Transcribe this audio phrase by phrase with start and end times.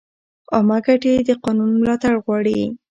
[0.53, 2.59] عامه ګټې د قانون ملاتړ غواړي.